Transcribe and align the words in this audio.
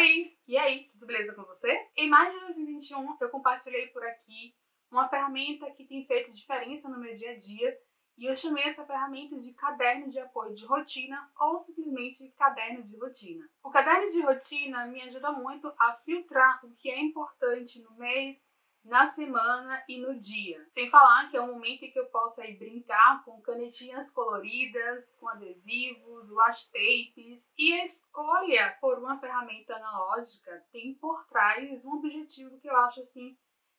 Oi! 0.00 0.34
E 0.48 0.56
aí, 0.56 0.88
tudo 0.92 1.04
beleza 1.04 1.34
com 1.34 1.42
você? 1.42 1.68
Em 1.94 2.08
maio 2.08 2.30
de 2.30 2.40
2021, 2.40 3.18
eu 3.20 3.28
compartilhei 3.28 3.88
por 3.88 4.02
aqui 4.02 4.56
uma 4.90 5.06
ferramenta 5.06 5.70
que 5.72 5.84
tem 5.84 6.06
feito 6.06 6.30
diferença 6.30 6.88
no 6.88 6.98
meu 6.98 7.12
dia 7.12 7.32
a 7.32 7.36
dia 7.36 7.78
e 8.16 8.24
eu 8.24 8.34
chamei 8.34 8.64
essa 8.64 8.86
ferramenta 8.86 9.36
de 9.36 9.52
caderno 9.52 10.08
de 10.08 10.18
apoio 10.18 10.54
de 10.54 10.64
rotina 10.64 11.30
ou 11.38 11.58
simplesmente 11.58 12.30
caderno 12.30 12.82
de 12.82 12.96
rotina. 12.96 13.46
O 13.62 13.68
caderno 13.68 14.10
de 14.10 14.22
rotina 14.22 14.86
me 14.86 15.02
ajuda 15.02 15.32
muito 15.32 15.70
a 15.78 15.92
filtrar 15.92 16.64
o 16.64 16.74
que 16.76 16.88
é 16.88 16.98
importante 16.98 17.82
no 17.82 17.94
mês, 17.98 18.48
na 18.84 19.06
semana 19.06 19.82
e 19.88 20.00
no 20.00 20.18
dia. 20.18 20.64
Sem 20.68 20.90
falar 20.90 21.28
que 21.30 21.36
é 21.36 21.42
um 21.42 21.52
momento 21.52 21.84
em 21.84 21.90
que 21.90 21.98
eu 21.98 22.06
posso 22.06 22.40
aí 22.40 22.56
brincar 22.56 23.22
com 23.24 23.40
canetinhas 23.40 24.10
coloridas, 24.10 25.14
com 25.18 25.28
adesivos, 25.28 26.30
washi 26.30 26.70
tapes. 26.72 27.52
E 27.58 27.74
a 27.74 27.84
escolha 27.84 28.76
por 28.80 28.98
uma 28.98 29.18
ferramenta 29.18 29.76
analógica 29.76 30.66
tem 30.72 30.94
por 30.94 31.26
trás 31.26 31.84
um 31.84 31.94
objetivo 31.94 32.58
que 32.58 32.68
eu 32.68 32.76
acho 32.76 33.00
assim 33.00 33.36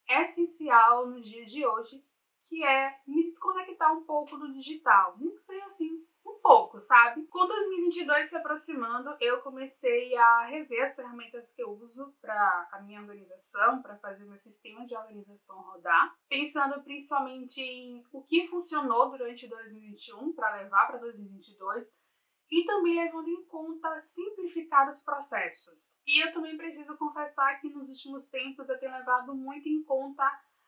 essencial 0.07 1.07
nos 1.07 1.27
dias 1.27 1.51
de 1.51 1.65
hoje, 1.65 2.03
que 2.45 2.63
é 2.63 2.99
me 3.07 3.23
desconectar 3.23 3.93
um 3.93 4.03
pouco 4.03 4.37
do 4.37 4.51
digital. 4.51 5.15
Nem 5.17 5.35
que 5.35 5.43
seja 5.43 5.65
assim 5.65 6.05
um 6.25 6.39
pouco, 6.41 6.79
sabe? 6.79 7.25
Com 7.27 7.47
2022 7.47 8.29
se 8.29 8.35
aproximando, 8.35 9.15
eu 9.19 9.41
comecei 9.41 10.15
a 10.15 10.45
rever 10.45 10.85
as 10.85 10.95
ferramentas 10.95 11.51
que 11.51 11.61
eu 11.61 11.71
uso 11.71 12.13
para 12.21 12.69
a 12.71 12.81
minha 12.81 13.01
organização, 13.01 13.81
para 13.81 13.97
fazer 13.97 14.25
meu 14.25 14.37
sistema 14.37 14.85
de 14.85 14.95
organização 14.95 15.61
rodar, 15.61 16.15
pensando 16.29 16.81
principalmente 16.83 17.61
em 17.61 18.03
o 18.11 18.23
que 18.23 18.47
funcionou 18.47 19.09
durante 19.09 19.47
2021 19.47 20.33
para 20.33 20.57
levar 20.57 20.87
para 20.87 20.97
2022 20.97 21.91
e 22.51 22.65
também 22.65 22.95
levando 22.95 23.29
em 23.29 23.45
conta 23.45 23.97
simplificar 23.97 24.89
os 24.89 24.99
processos. 24.99 25.97
E 26.05 26.21
eu 26.21 26.33
também 26.33 26.57
preciso 26.57 26.97
confessar 26.97 27.59
que 27.61 27.69
nos 27.69 27.87
últimos 27.87 28.25
tempos 28.27 28.67
eu 28.67 28.77
tenho 28.77 28.91
levado 28.91 29.33
muito 29.33 29.69
em 29.69 29.81
conta 29.83 30.23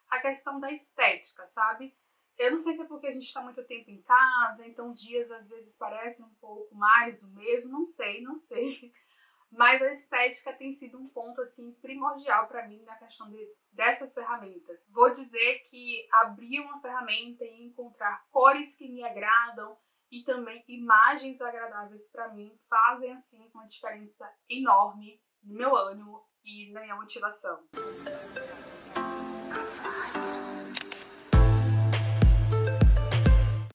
a 0.09 0.21
questão 0.21 0.59
da 0.59 0.71
estética, 0.71 1.45
sabe? 1.47 1.93
Eu 2.37 2.51
não 2.51 2.59
sei 2.59 2.73
se 2.73 2.81
é 2.81 2.85
porque 2.85 3.07
a 3.07 3.11
gente 3.11 3.23
está 3.23 3.41
muito 3.41 3.63
tempo 3.65 3.89
em 3.91 4.01
casa, 4.01 4.65
então 4.65 4.93
dias 4.93 5.29
às 5.31 5.47
vezes 5.47 5.77
parecem 5.77 6.25
um 6.25 6.33
pouco 6.41 6.75
mais 6.75 7.21
do 7.21 7.29
mesmo, 7.29 7.71
não 7.71 7.85
sei, 7.85 8.21
não 8.21 8.37
sei. 8.37 8.91
Mas 9.51 9.81
a 9.83 9.91
estética 9.91 10.51
tem 10.53 10.73
sido 10.73 10.97
um 10.97 11.07
ponto 11.07 11.39
assim 11.39 11.73
primordial 11.73 12.47
para 12.47 12.67
mim 12.67 12.81
na 12.85 12.95
questão 12.95 13.29
de, 13.29 13.47
dessas 13.71 14.11
ferramentas. 14.11 14.83
Vou 14.89 15.11
dizer 15.11 15.59
que 15.69 16.07
abrir 16.11 16.59
uma 16.59 16.81
ferramenta 16.81 17.43
e 17.45 17.67
encontrar 17.67 18.25
cores 18.31 18.75
que 18.75 18.89
me 18.89 19.03
agradam 19.03 19.77
e 20.11 20.23
também 20.23 20.63
imagens 20.67 21.39
agradáveis 21.39 22.09
para 22.11 22.33
mim 22.33 22.55
fazem 22.67 23.11
assim 23.11 23.47
uma 23.53 23.67
diferença 23.67 24.27
enorme 24.49 25.21
no 25.43 25.55
meu 25.55 25.75
ânimo 25.75 26.23
e 26.43 26.71
na 26.71 26.81
minha 26.81 26.95
motivação. 26.95 27.63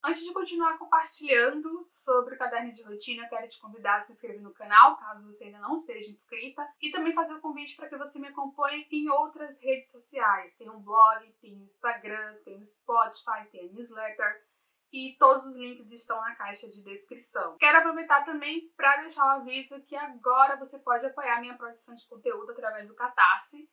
Antes 0.09 0.25
de 0.25 0.33
continuar 0.33 0.79
compartilhando 0.79 1.85
sobre 1.87 2.35
o 2.35 2.39
caderno 2.39 2.73
de 2.73 2.83
rotina, 2.83 3.29
quero 3.29 3.47
te 3.47 3.61
convidar 3.61 3.99
a 3.99 4.01
se 4.01 4.15
inscrever 4.15 4.41
no 4.41 4.55
canal, 4.55 4.97
caso 4.97 5.23
você 5.27 5.45
ainda 5.45 5.59
não 5.59 5.77
seja 5.77 6.11
inscrita, 6.11 6.67
e 6.81 6.91
também 6.91 7.13
fazer 7.13 7.35
o 7.35 7.37
um 7.37 7.41
convite 7.43 7.77
para 7.77 7.91
que 7.91 7.99
você 7.99 8.19
me 8.19 8.29
acompanhe 8.29 8.89
em 8.91 9.11
outras 9.11 9.61
redes 9.61 9.91
sociais. 9.91 10.57
Tem 10.57 10.71
um 10.71 10.81
blog, 10.81 11.31
tem 11.43 11.61
o 11.61 11.63
Instagram, 11.63 12.39
tem 12.43 12.57
o 12.57 12.65
Spotify, 12.65 13.51
tem 13.53 13.69
a 13.69 13.73
newsletter, 13.75 14.43
e 14.91 15.15
todos 15.19 15.45
os 15.45 15.57
links 15.57 15.93
estão 15.93 16.19
na 16.23 16.35
caixa 16.37 16.71
de 16.71 16.83
descrição. 16.83 17.59
Quero 17.59 17.77
aproveitar 17.77 18.25
também 18.25 18.73
para 18.79 19.03
deixar 19.03 19.27
o 19.27 19.41
aviso 19.43 19.79
que 19.83 19.95
agora 19.95 20.57
você 20.57 20.79
pode 20.79 21.05
apoiar 21.05 21.39
minha 21.43 21.59
produção 21.59 21.95
de 21.95 22.09
conteúdo 22.09 22.53
através 22.53 22.89
do 22.89 22.95
Catarse. 22.95 23.69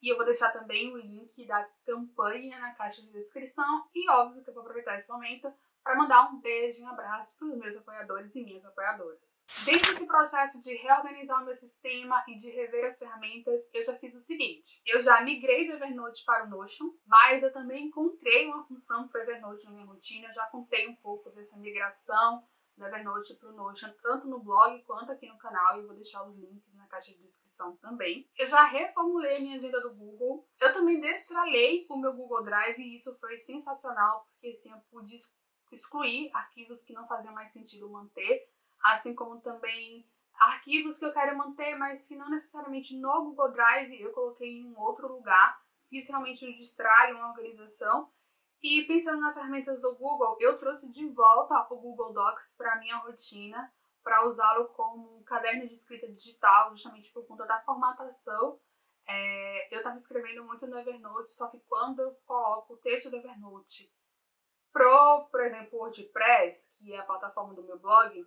E 0.00 0.10
eu 0.10 0.16
vou 0.16 0.24
deixar 0.24 0.50
também 0.50 0.94
o 0.94 0.96
link 0.96 1.44
da 1.46 1.68
campanha 1.84 2.60
na 2.60 2.74
caixa 2.74 3.02
de 3.02 3.10
descrição. 3.10 3.88
E 3.92 4.08
óbvio 4.08 4.42
que 4.42 4.48
eu 4.48 4.54
vou 4.54 4.62
aproveitar 4.62 4.96
esse 4.96 5.10
momento 5.10 5.52
para 5.82 5.96
mandar 5.96 6.30
um 6.30 6.40
beijo 6.40 6.80
e 6.80 6.84
um 6.84 6.88
abraço 6.88 7.36
para 7.36 7.48
os 7.48 7.56
meus 7.56 7.76
apoiadores 7.76 8.34
e 8.34 8.44
minhas 8.44 8.64
apoiadoras. 8.64 9.44
Dentro 9.64 9.92
desse 9.92 10.06
processo 10.06 10.60
de 10.60 10.74
reorganizar 10.76 11.42
o 11.42 11.44
meu 11.44 11.54
sistema 11.54 12.22
e 12.28 12.36
de 12.36 12.50
rever 12.50 12.86
as 12.86 12.98
ferramentas, 12.98 13.68
eu 13.72 13.82
já 13.82 13.96
fiz 13.96 14.14
o 14.14 14.20
seguinte: 14.20 14.82
eu 14.86 15.00
já 15.00 15.20
migrei 15.22 15.66
do 15.66 15.74
Evernote 15.74 16.24
para 16.24 16.44
o 16.44 16.48
Notion, 16.48 16.92
mas 17.06 17.42
eu 17.42 17.52
também 17.52 17.86
encontrei 17.86 18.46
uma 18.46 18.64
função 18.64 19.08
para 19.08 19.20
o 19.20 19.22
Evernote 19.22 19.66
na 19.66 19.72
minha 19.72 19.86
rotina, 19.86 20.28
eu 20.28 20.32
já 20.32 20.46
contei 20.46 20.88
um 20.88 20.96
pouco 20.96 21.30
dessa 21.30 21.56
migração 21.56 22.44
do 22.76 22.86
Evernote 22.86 23.34
para 23.34 23.50
o 23.50 23.52
Notion, 23.52 23.90
tanto 24.02 24.26
no 24.26 24.40
blog 24.40 24.82
quanto 24.84 25.12
aqui 25.12 25.28
no 25.28 25.38
canal, 25.38 25.78
e 25.78 25.86
vou 25.86 25.94
deixar 25.94 26.24
os 26.24 26.36
links 26.36 26.74
na 26.74 26.86
caixa 26.86 27.12
de 27.12 27.18
descrição 27.18 27.76
também. 27.76 28.28
Eu 28.38 28.46
já 28.46 28.64
reformulei 28.64 29.40
minha 29.40 29.56
agenda 29.56 29.80
do 29.80 29.94
Google, 29.94 30.48
eu 30.58 30.72
também 30.72 31.00
destralhei 31.00 31.86
o 31.90 31.98
meu 31.98 32.12
Google 32.14 32.42
Drive 32.42 32.78
e 32.78 32.96
isso 32.96 33.14
foi 33.18 33.36
sensacional, 33.36 34.26
porque 34.32 34.48
assim 34.48 34.72
eu 34.72 34.78
pude 34.90 35.14
excluir 35.70 36.30
arquivos 36.34 36.82
que 36.82 36.92
não 36.92 37.06
faziam 37.06 37.34
mais 37.34 37.50
sentido 37.50 37.88
manter, 37.88 38.48
assim 38.82 39.14
como 39.14 39.40
também 39.40 40.06
arquivos 40.34 40.96
que 40.96 41.04
eu 41.04 41.12
quero 41.12 41.36
manter, 41.36 41.76
mas 41.76 42.06
que 42.06 42.16
não 42.16 42.30
necessariamente 42.30 42.96
no 42.96 43.24
Google 43.24 43.52
Drive 43.52 44.00
eu 44.00 44.12
coloquei 44.12 44.60
em 44.60 44.66
um 44.66 44.78
outro 44.78 45.06
lugar, 45.12 45.60
fiz 45.88 46.08
realmente 46.08 46.46
um 46.46 46.52
destralhe, 46.52 47.12
uma 47.12 47.28
organização. 47.28 48.10
E 48.62 48.82
pensando 48.86 49.20
nas 49.20 49.34
ferramentas 49.34 49.80
do 49.80 49.94
Google, 49.96 50.36
eu 50.38 50.58
trouxe 50.58 50.88
de 50.88 51.06
volta 51.08 51.66
o 51.70 51.76
Google 51.76 52.12
Docs 52.12 52.54
para 52.56 52.78
minha 52.78 52.96
rotina, 52.98 53.72
para 54.02 54.26
usá-lo 54.26 54.68
como 54.68 55.18
um 55.18 55.22
caderno 55.22 55.66
de 55.66 55.72
escrita 55.72 56.10
digital, 56.10 56.70
justamente 56.70 57.10
por 57.10 57.26
conta 57.26 57.46
da 57.46 57.60
formatação. 57.60 58.60
É, 59.06 59.74
eu 59.74 59.78
estava 59.78 59.96
escrevendo 59.96 60.44
muito 60.44 60.66
no 60.66 60.78
Evernote, 60.78 61.32
só 61.32 61.48
que 61.48 61.58
quando 61.60 62.00
eu 62.00 62.14
coloco 62.26 62.74
o 62.74 62.76
texto 62.76 63.10
do 63.10 63.16
Evernote 63.16 63.90
Pro, 64.72 65.28
por 65.30 65.40
exemplo, 65.40 65.78
WordPress, 65.78 66.74
que 66.76 66.92
é 66.92 66.98
a 66.98 67.04
plataforma 67.04 67.54
do 67.54 67.64
meu 67.64 67.78
blog, 67.78 68.24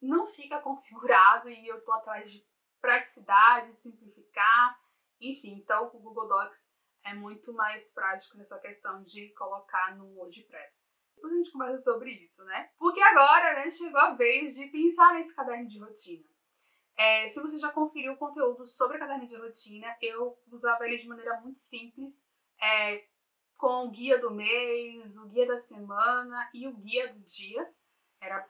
não 0.00 0.26
fica 0.26 0.60
configurado 0.60 1.48
e 1.48 1.66
eu 1.66 1.82
tô 1.84 1.92
atrás 1.92 2.30
de 2.30 2.46
praticidade, 2.80 3.74
simplificar, 3.74 4.78
enfim, 5.20 5.54
então 5.54 5.86
o 5.86 5.98
Google 5.98 6.28
Docs 6.28 6.70
é 7.04 7.14
muito 7.14 7.52
mais 7.52 7.90
prático 7.92 8.36
nessa 8.36 8.58
questão 8.58 9.02
de 9.02 9.32
colocar 9.34 9.96
no 9.96 10.06
WordPress. 10.16 10.84
Depois 11.14 11.32
a 11.32 11.36
gente 11.36 11.52
conversa 11.52 11.92
sobre 11.92 12.10
isso, 12.12 12.44
né? 12.44 12.70
Porque 12.78 13.00
agora 13.00 13.54
né, 13.54 13.70
chegou 13.70 14.00
a 14.00 14.12
vez 14.12 14.54
de 14.54 14.66
pensar 14.66 15.14
nesse 15.14 15.34
caderno 15.34 15.66
de 15.66 15.78
rotina. 15.78 16.28
É, 16.98 17.28
se 17.28 17.40
você 17.40 17.56
já 17.58 17.70
conferiu 17.70 18.12
o 18.12 18.16
conteúdo 18.16 18.66
sobre 18.66 18.98
caderno 18.98 19.26
de 19.26 19.36
rotina, 19.36 19.96
eu 20.00 20.38
usava 20.50 20.84
ele 20.86 20.98
de 20.98 21.08
maneira 21.08 21.40
muito 21.40 21.58
simples. 21.58 22.24
É, 22.60 23.06
com 23.56 23.86
o 23.86 23.90
guia 23.90 24.18
do 24.18 24.30
mês, 24.30 25.16
o 25.16 25.26
guia 25.26 25.46
da 25.46 25.58
semana 25.58 26.48
e 26.52 26.66
o 26.66 26.74
guia 26.74 27.12
do 27.12 27.20
dia. 27.20 27.70
Era 28.20 28.48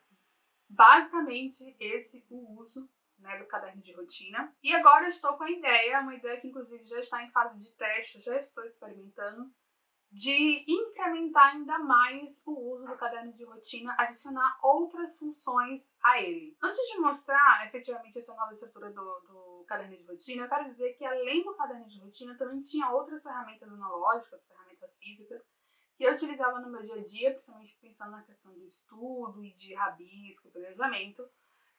basicamente 0.69 1.77
esse 1.79 2.25
o 2.29 2.61
uso 2.61 2.89
né, 3.19 3.39
do 3.39 3.47
caderno 3.47 3.83
de 3.83 3.93
rotina. 3.93 4.55
E 4.63 4.75
agora 4.75 5.05
eu 5.05 5.09
estou 5.09 5.37
com 5.37 5.45
a 5.45 5.51
ideia, 5.51 6.01
uma 6.01 6.15
ideia 6.15 6.41
que 6.41 6.49
inclusive 6.49 6.85
já 6.85 6.99
está 6.99 7.23
em 7.23 7.31
fase 7.31 7.65
de 7.65 7.77
teste, 7.77 8.21
já 8.21 8.37
estou 8.37 8.65
experimentando, 8.65 9.51
de 10.11 10.65
incrementar 10.69 11.53
ainda 11.53 11.79
mais 11.79 12.43
o 12.47 12.53
uso 12.73 12.87
do 12.87 12.97
caderno 12.97 13.33
de 13.33 13.45
rotina, 13.45 13.95
adicionar 13.99 14.59
outras 14.63 15.19
funções 15.19 15.93
a 16.03 16.21
ele. 16.21 16.57
Antes 16.63 16.81
de 16.93 17.01
mostrar 17.01 17.67
efetivamente 17.67 18.19
essa 18.19 18.35
nova 18.35 18.53
estrutura 18.53 18.91
do, 18.91 19.21
do 19.21 19.56
caderno 19.67 19.97
de 19.97 20.05
rotina, 20.05 20.45
eu 20.45 20.49
quero 20.49 20.69
dizer 20.69 20.93
que 20.95 21.05
além 21.05 21.43
do 21.45 21.55
caderno 21.55 21.87
de 21.87 22.01
rotina, 22.01 22.37
também 22.37 22.63
tinha 22.63 22.91
outras 22.91 23.23
ferramentas 23.23 23.71
analógicas, 23.71 24.47
ferramentas 24.47 24.97
físicas, 24.99 25.47
que 25.97 26.05
eu 26.05 26.13
utilizava 26.13 26.61
no 26.61 26.71
meu 26.71 26.83
dia 26.83 26.95
a 26.95 27.03
dia, 27.03 27.33
principalmente 27.33 27.77
pensando 27.81 28.11
na 28.11 28.23
questão 28.23 28.53
do 28.53 28.67
estudo 28.67 29.43
e 29.43 29.53
de 29.55 29.75
rabisco, 29.75 30.51
planejamento. 30.51 31.29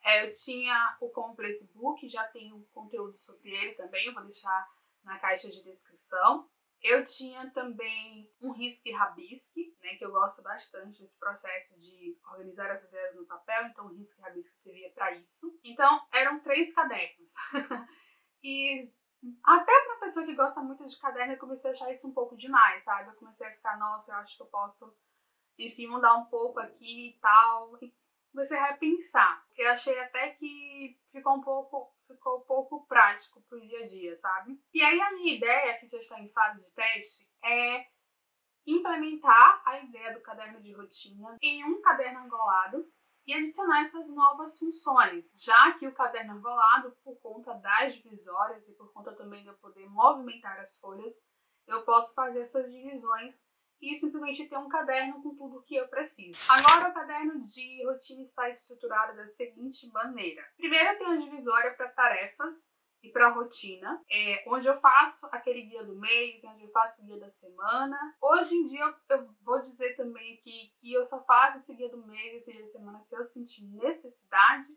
É, 0.03 0.28
eu 0.28 0.34
tinha 0.34 0.97
o 1.02 1.09
Complex 1.09 1.64
Book, 1.74 2.08
já 2.08 2.26
tenho 2.28 2.64
conteúdo 2.74 3.16
sobre 3.16 3.52
ele 3.52 3.74
também, 3.74 4.06
eu 4.08 4.14
vou 4.14 4.23
deixar 4.23 4.67
na 5.03 5.20
caixa 5.20 5.50
de 5.50 5.64
descrição. 5.64 6.50
Eu 6.87 7.03
tinha 7.03 7.49
também 7.51 8.34
um 8.41 8.51
risque 8.53 8.93
rabisque, 8.93 9.75
né, 9.81 9.95
que 9.95 10.05
eu 10.05 10.11
gosto 10.11 10.41
bastante 10.41 11.01
desse 11.01 11.19
processo 11.19 11.78
de 11.78 12.17
organizar 12.31 12.72
as 12.72 12.85
ideias 12.85 13.13
no 13.13 13.25
papel, 13.25 13.66
então 13.66 13.87
o 13.87 13.93
risque 13.93 14.22
rabisque 14.22 14.57
servia 14.57 14.89
para 14.91 15.11
isso. 15.11 15.59
Então, 15.66 16.01
eram 16.13 16.39
três 16.39 16.73
cadernos. 16.73 17.34
e 18.41 18.89
até 19.43 19.66
para 19.66 19.93
uma 19.93 19.99
pessoa 19.99 20.25
que 20.25 20.34
gosta 20.34 20.61
muito 20.61 20.85
de 20.85 20.97
caderno, 20.97 21.34
eu 21.34 21.39
comecei 21.39 21.69
a 21.69 21.73
achar 21.73 21.91
isso 21.91 22.07
um 22.07 22.13
pouco 22.13 22.37
demais, 22.37 22.85
sabe? 22.85 23.09
Eu 23.09 23.16
comecei 23.16 23.45
a 23.47 23.51
ficar, 23.51 23.78
nossa, 23.78 24.09
eu 24.09 24.16
acho 24.16 24.37
que 24.37 24.43
eu 24.43 24.47
posso, 24.47 24.95
enfim, 25.59 25.87
mudar 25.87 26.16
um 26.16 26.25
pouco 26.28 26.57
aqui 26.57 27.09
e 27.09 27.19
tal. 27.19 27.78
Comecei 28.37 28.59
a 28.59 28.67
repensar, 28.67 29.43
porque 29.47 29.63
achei 29.63 29.99
até 29.99 30.29
que 30.29 30.95
ficou 31.11 31.37
um 31.37 31.41
pouco 31.41 31.91
ficou 32.05 32.41
pouco 32.41 32.85
prático 32.85 33.41
pro 33.49 33.59
dia 33.59 33.79
a 33.79 33.87
dia, 33.87 34.16
sabe? 34.16 34.61
E 34.72 34.79
aí 34.79 35.01
a 35.01 35.11
minha 35.13 35.35
ideia, 35.35 35.75
que 35.79 35.87
já 35.87 35.97
está 35.97 36.19
em 36.22 36.29
fase 36.29 36.63
de 36.63 36.72
teste, 36.72 37.28
é 37.43 37.87
implementar 38.67 39.63
a 39.66 39.79
ideia 39.79 40.13
do 40.13 40.22
caderno 40.22 40.61
de 40.61 40.72
rotina 40.72 41.35
em 41.41 41.66
um 41.66 41.81
caderno 41.81 42.25
angolado 42.25 42.87
e 43.25 43.34
adicionar 43.34 43.81
essas 43.81 44.07
novas 44.07 44.59
funções, 44.59 45.34
já 45.35 45.72
que 45.72 45.87
o 45.87 45.95
caderno 45.95 46.37
enrolado, 46.37 46.95
por 47.03 47.19
conta 47.19 47.55
das 47.55 47.95
divisórias 47.95 48.69
e 48.69 48.75
por 48.75 48.93
conta 48.93 49.16
também 49.16 49.41
de 49.41 49.49
eu 49.49 49.55
poder 49.55 49.89
movimentar 49.89 50.59
as 50.59 50.78
folhas, 50.78 51.19
eu 51.66 51.84
posso 51.84 52.13
fazer 52.13 52.41
essas 52.41 52.72
divisões 52.72 53.43
e 53.82 53.96
simplesmente 53.96 54.47
ter 54.47 54.58
um 54.58 54.68
caderno 54.68 55.22
com 55.22 55.35
tudo 55.35 55.58
o 55.58 55.64
que 55.64 55.76
eu 55.76 55.88
preciso. 55.88 56.40
Agora 56.50 56.90
o 56.90 56.94
caderno 56.94 57.44
de 57.44 57.85
rotina 57.85 58.22
está 58.22 58.50
estruturado 58.50 59.16
da 59.16 59.28
seguinte 59.28 59.91
maneira. 59.91 60.44
Primeiro 60.58 60.90
eu 60.90 60.97
tenho 60.97 61.09
uma 61.12 61.20
divisória 61.20 61.74
para 61.74 61.90
tarefas, 61.90 62.72
e 63.02 63.12
para 63.12 63.29
rotina, 63.29 64.03
é, 64.09 64.44
onde 64.47 64.68
eu 64.68 64.76
faço 64.76 65.28
aquele 65.28 65.62
guia 65.64 65.84
do 65.84 65.96
mês, 65.96 66.44
onde 66.44 66.64
eu 66.64 66.72
faço 66.72 67.02
o 67.02 67.06
guia 67.06 67.20
da 67.20 67.29
semana. 67.29 67.97
Hoje 68.22 68.56
em 68.56 68.66
dia 68.66 68.96
eu, 69.09 69.34
vou 69.41 69.59
dizer 69.59 69.96
também 69.96 70.35
aqui 70.35 70.73
que 70.80 70.94
eu 70.94 71.06
só 71.06 71.23
faço 71.23 71.58
esse 71.58 71.76
guia 71.76 71.90
do 71.90 72.06
mês, 72.06 72.35
esse 72.35 72.52
dia 72.52 72.62
da 72.62 72.68
semana, 72.68 73.00
se 73.00 73.16
eu 73.16 73.23
sentir 73.23 73.66
necessidade, 73.66 74.68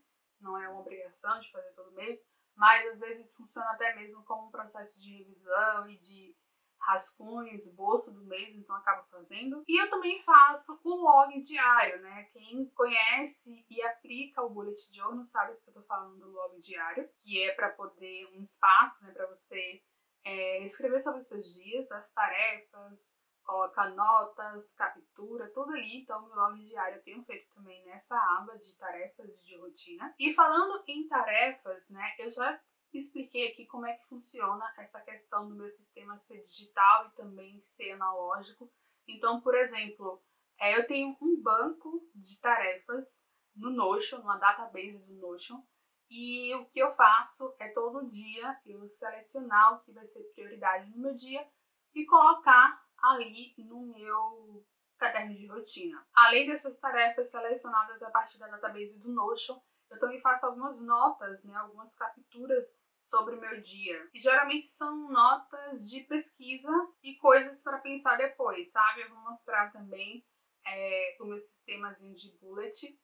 não 0.41 0.57
é 0.59 0.69
uma 0.69 0.81
obrigação 0.81 1.41
de 1.41 1.51
fazer 1.51 1.73
todo 1.73 1.93
mês, 1.93 2.25
mas 2.55 2.87
às 2.89 2.99
vezes 2.99 3.35
funciona 3.35 3.71
até 3.71 3.95
mesmo 3.95 4.23
como 4.25 4.49
um 4.49 4.51
processo 4.51 5.01
de 5.01 5.17
revisão 5.17 5.89
e 5.89 5.99
de 5.99 6.37
rascunho, 6.81 7.55
esboço 7.55 8.13
do 8.13 8.25
mês, 8.25 8.57
então 8.57 8.75
acabo 8.75 9.05
fazendo. 9.05 9.63
E 9.69 9.81
eu 9.81 9.89
também 9.91 10.21
faço 10.23 10.81
o 10.83 10.95
log 10.95 11.41
diário, 11.41 12.01
né? 12.01 12.25
Quem 12.33 12.67
conhece 12.71 13.65
e 13.69 13.83
aplica 13.83 14.43
o 14.43 14.51
bullet 14.51 14.81
journal 14.93 15.25
sabe 15.25 15.57
que 15.57 15.69
eu 15.69 15.75
tô 15.75 15.83
falando 15.83 16.19
do 16.19 16.31
log 16.31 16.59
diário, 16.59 17.09
que 17.17 17.43
é 17.43 17.55
para 17.55 17.71
poder 17.71 18.27
um 18.35 18.41
espaço, 18.41 19.05
né, 19.05 19.13
para 19.13 19.27
você 19.27 19.83
é, 20.25 20.65
escrever 20.65 21.01
sobre 21.01 21.21
os 21.21 21.29
seus 21.29 21.55
dias, 21.55 21.91
as 21.93 22.13
tarefas, 22.13 23.17
colocar 23.45 23.91
notas, 23.91 24.73
captura, 24.75 25.51
tudo 25.51 25.73
ali. 25.73 26.03
Então, 26.03 26.27
meu 26.27 26.37
log 26.37 26.65
diário 26.65 26.97
eu 26.97 27.03
tenho 27.03 27.23
feito 27.25 27.53
também 27.55 27.85
nessa 27.85 28.17
aba 28.39 28.57
de 28.59 28.77
tarefas 28.77 29.45
de 29.45 29.57
rotina. 29.59 30.15
E 30.19 30.33
falando 30.33 30.83
em 30.87 31.07
tarefas, 31.09 31.91
né, 31.91 32.15
eu 32.19 32.31
já 32.31 32.61
expliquei 32.99 33.49
aqui 33.49 33.67
como 33.67 33.87
é 33.87 33.95
que 33.95 34.09
funciona 34.09 34.65
essa 34.79 35.01
questão 35.01 35.49
do 35.49 35.55
meu 35.55 35.69
sistema 35.71 36.19
ser 36.19 36.43
digital 36.43 37.07
e 37.07 37.17
também 37.17 37.61
ser 37.61 37.93
analógico. 37.93 38.71
Então, 39.07 39.41
por 39.41 39.55
exemplo, 39.55 40.23
é, 40.59 40.77
eu 40.77 40.87
tenho 40.87 41.17
um 41.21 41.41
banco 41.41 42.07
de 42.15 42.39
tarefas 42.41 43.25
no 43.55 43.71
Notion, 43.71 44.19
numa 44.19 44.39
database 44.39 44.99
do 44.99 45.15
Notion, 45.15 45.63
e 46.11 46.55
o 46.57 46.67
que 46.67 46.81
eu 46.81 46.91
faço 46.91 47.55
é 47.59 47.69
todo 47.69 48.09
dia 48.09 48.61
eu 48.67 48.87
selecionar 48.89 49.75
o 49.75 49.81
que 49.81 49.93
vai 49.93 50.05
ser 50.05 50.23
prioridade 50.35 50.91
no 50.91 50.99
meu 50.99 51.15
dia 51.15 51.47
e 51.95 52.05
colocar 52.05 52.85
ali 52.99 53.55
no 53.59 53.87
meu 53.87 54.67
caderno 54.99 55.35
de 55.35 55.47
rotina. 55.47 56.05
Além 56.13 56.47
dessas 56.47 56.79
tarefas 56.79 57.31
selecionadas 57.31 58.03
a 58.03 58.11
partir 58.11 58.39
da 58.39 58.49
database 58.49 58.99
do 58.99 59.09
Notion, 59.09 59.59
eu 59.91 59.99
também 59.99 60.21
faço 60.21 60.47
algumas 60.47 60.81
notas, 60.81 61.45
né, 61.45 61.55
algumas 61.57 61.95
capturas 61.95 62.79
sobre 63.01 63.35
o 63.35 63.41
meu 63.41 63.61
dia. 63.61 64.09
E 64.15 64.21
geralmente 64.21 64.67
são 64.67 65.09
notas 65.09 65.89
de 65.89 66.01
pesquisa 66.03 66.71
e 67.03 67.17
coisas 67.17 67.63
para 67.63 67.79
pensar 67.79 68.17
depois, 68.17 68.71
sabe? 68.71 69.03
Eu 69.03 69.11
vou 69.11 69.19
mostrar 69.21 69.73
também 69.73 70.25
é, 70.67 71.17
o 71.21 71.25
meu 71.25 71.39
sistemazinho 71.39 72.15
de 72.15 72.37
bullet, 72.39 72.99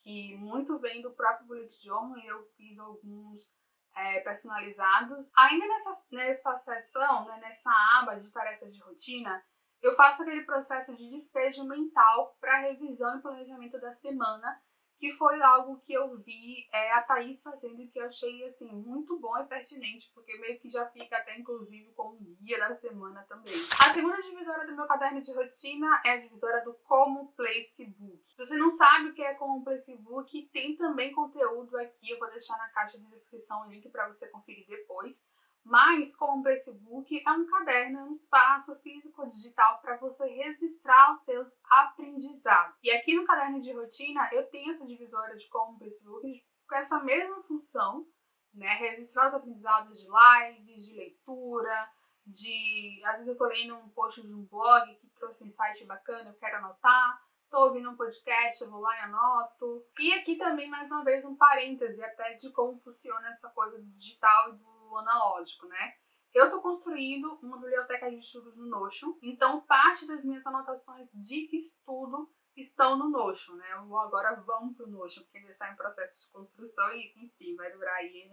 que 0.00 0.36
muito 0.36 0.78
vem 0.78 1.02
do 1.02 1.12
próprio 1.12 1.46
Bullet 1.46 1.84
Journal 1.84 2.18
e 2.18 2.26
eu 2.26 2.44
fiz 2.56 2.78
alguns 2.78 3.54
é, 3.94 4.20
personalizados. 4.20 5.30
Ainda 5.36 5.66
nessa, 5.66 6.06
nessa 6.10 6.56
seção, 6.58 7.26
né, 7.26 7.38
nessa 7.40 7.70
aba 8.00 8.14
de 8.14 8.30
tarefas 8.32 8.74
de 8.74 8.82
rotina, 8.82 9.44
eu 9.80 9.94
faço 9.94 10.22
aquele 10.22 10.44
processo 10.44 10.94
de 10.94 11.08
despejo 11.08 11.64
mental 11.64 12.36
para 12.40 12.60
revisão 12.60 13.18
e 13.18 13.22
planejamento 13.22 13.80
da 13.80 13.92
semana 13.92 14.62
que 15.02 15.10
foi 15.10 15.42
algo 15.42 15.80
que 15.80 15.92
eu 15.92 16.16
vi 16.18 16.68
é, 16.72 16.92
a 16.92 17.02
Thaís 17.02 17.42
fazendo 17.42 17.82
e 17.82 17.88
que 17.88 17.98
eu 17.98 18.06
achei 18.06 18.46
assim 18.46 18.70
muito 18.72 19.18
bom 19.18 19.36
e 19.36 19.44
pertinente, 19.44 20.08
porque 20.14 20.38
meio 20.38 20.60
que 20.60 20.68
já 20.68 20.86
fica 20.90 21.16
até 21.16 21.36
inclusive 21.36 21.90
como 21.96 22.20
guia 22.40 22.56
da 22.60 22.72
semana 22.72 23.20
também. 23.28 23.52
A 23.80 23.92
segunda 23.92 24.22
divisória 24.22 24.64
do 24.64 24.76
meu 24.76 24.86
caderno 24.86 25.20
de 25.20 25.34
rotina 25.34 26.00
é 26.06 26.12
a 26.12 26.18
divisória 26.18 26.62
do 26.62 26.74
Como 26.84 27.32
Placebook. 27.32 28.22
Se 28.30 28.46
você 28.46 28.56
não 28.56 28.70
sabe 28.70 29.08
o 29.08 29.12
que 29.12 29.22
é 29.22 29.34
Como 29.34 29.64
Placebook, 29.64 30.48
tem 30.52 30.76
também 30.76 31.12
conteúdo 31.12 31.76
aqui, 31.78 32.10
eu 32.10 32.20
vou 32.20 32.30
deixar 32.30 32.56
na 32.56 32.68
caixa 32.68 32.96
de 32.96 33.06
descrição 33.06 33.62
o 33.62 33.70
link 33.72 33.90
para 33.90 34.06
você 34.06 34.28
conferir 34.28 34.68
depois. 34.68 35.26
Mas, 35.64 36.14
como 36.16 36.40
o 36.40 36.42
Facebook, 36.42 37.22
é 37.24 37.30
um 37.30 37.46
caderno, 37.46 38.00
é 38.00 38.04
um 38.04 38.12
espaço 38.12 38.74
físico 38.76 39.28
digital 39.28 39.80
para 39.80 39.96
você 39.96 40.26
registrar 40.26 41.12
os 41.12 41.20
seus 41.20 41.60
aprendizados. 41.70 42.76
E 42.82 42.90
aqui 42.90 43.14
no 43.14 43.24
caderno 43.24 43.60
de 43.60 43.72
rotina, 43.72 44.28
eu 44.32 44.48
tenho 44.50 44.70
essa 44.70 44.86
divisória 44.86 45.36
de 45.36 45.48
como 45.48 45.76
o 45.76 45.78
Facebook 45.78 46.44
com 46.68 46.74
essa 46.74 46.98
mesma 47.00 47.42
função, 47.44 48.06
né? 48.52 48.74
Registrar 48.74 49.28
os 49.28 49.34
aprendizados 49.34 50.00
de 50.00 50.08
lives, 50.08 50.86
de 50.86 50.94
leitura, 50.94 51.90
de. 52.26 53.00
Às 53.04 53.12
vezes 53.12 53.28
eu 53.28 53.32
estou 53.34 53.48
lendo 53.48 53.76
um 53.76 53.88
post 53.90 54.26
de 54.26 54.34
um 54.34 54.44
blog 54.44 54.94
que 54.96 55.08
trouxe 55.10 55.44
um 55.44 55.46
insight 55.46 55.84
bacana, 55.84 56.30
eu 56.30 56.34
quero 56.34 56.56
anotar. 56.56 57.22
Estou 57.44 57.66
ouvindo 57.66 57.90
um 57.90 57.96
podcast, 57.96 58.62
eu 58.62 58.70
vou 58.70 58.80
lá 58.80 58.96
e 58.96 59.00
anoto. 59.02 59.86
E 59.98 60.14
aqui 60.14 60.36
também, 60.36 60.70
mais 60.70 60.90
uma 60.90 61.04
vez, 61.04 61.22
um 61.24 61.36
parêntese 61.36 62.02
até 62.02 62.32
de 62.32 62.50
como 62.50 62.78
funciona 62.78 63.28
essa 63.28 63.50
coisa 63.50 63.78
do 63.78 63.90
digital 63.92 64.48
e 64.48 64.56
do 64.56 64.71
analógico, 64.98 65.66
né? 65.66 65.94
Eu 66.34 66.46
estou 66.46 66.62
construindo 66.62 67.38
uma 67.42 67.58
biblioteca 67.58 68.08
de 68.10 68.16
estudos 68.16 68.56
no 68.56 68.66
Notion, 68.66 69.18
então 69.22 69.60
parte 69.62 70.06
das 70.06 70.24
minhas 70.24 70.46
anotações 70.46 71.08
de 71.12 71.54
estudo 71.54 72.32
estão 72.56 72.96
no 72.96 73.10
Notion, 73.10 73.54
né? 73.54 73.72
Eu 73.72 73.98
agora 73.98 74.40
vão 74.40 74.72
para 74.72 74.86
o 74.86 74.90
Notion, 74.90 75.22
porque 75.24 75.38
ele 75.38 75.50
está 75.50 75.70
em 75.70 75.76
processo 75.76 76.24
de 76.24 76.32
construção 76.32 76.90
e, 76.94 77.12
enfim, 77.24 77.54
vai 77.54 77.70
durar 77.72 77.96
aí 77.96 78.30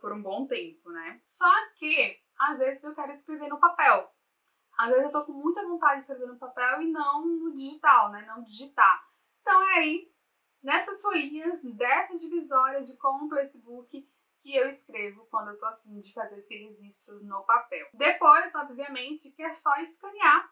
por 0.00 0.12
um 0.12 0.22
bom 0.22 0.46
tempo, 0.46 0.90
né? 0.90 1.20
Só 1.24 1.50
que, 1.76 2.20
às 2.38 2.58
vezes, 2.58 2.84
eu 2.84 2.94
quero 2.94 3.10
escrever 3.12 3.48
no 3.48 3.60
papel. 3.60 4.12
Às 4.76 4.90
vezes 4.90 5.04
eu 5.04 5.12
tô 5.12 5.24
com 5.24 5.32
muita 5.32 5.66
vontade 5.66 5.96
de 5.96 6.00
escrever 6.00 6.26
no 6.26 6.38
papel 6.38 6.82
e 6.82 6.90
não 6.90 7.24
no 7.26 7.52
digital, 7.52 8.10
né? 8.10 8.24
Não 8.26 8.42
digitar. 8.42 9.08
Então 9.40 9.62
é 9.70 9.74
aí, 9.74 10.12
nessas 10.62 11.00
folhinhas 11.00 11.62
dessa 11.62 12.16
divisória 12.16 12.82
de 12.82 12.96
como 12.98 13.26
o 13.26 13.30
Facebook, 13.30 14.06
que 14.46 14.54
eu 14.54 14.70
escrevo 14.70 15.26
quando 15.28 15.50
eu 15.50 15.58
tô 15.58 15.66
afim 15.66 16.00
de 16.00 16.12
fazer 16.12 16.38
esses 16.38 16.60
registros 16.60 17.20
no 17.24 17.42
papel. 17.42 17.88
Depois, 17.92 18.54
obviamente, 18.54 19.32
que 19.32 19.42
é 19.42 19.52
só 19.52 19.74
escanear 19.78 20.48